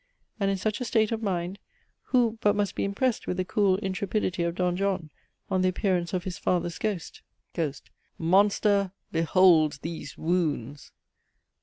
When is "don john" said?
4.55-5.11